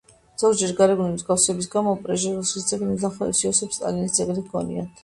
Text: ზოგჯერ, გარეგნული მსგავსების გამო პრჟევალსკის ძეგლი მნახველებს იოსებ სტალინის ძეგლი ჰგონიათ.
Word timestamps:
ზოგჯერ, 0.43 0.71
გარეგნული 0.79 1.17
მსგავსების 1.17 1.69
გამო 1.75 1.93
პრჟევალსკის 2.09 2.67
ძეგლი 2.73 2.91
მნახველებს 2.95 3.47
იოსებ 3.47 3.79
სტალინის 3.79 4.19
ძეგლი 4.21 4.49
ჰგონიათ. 4.51 4.95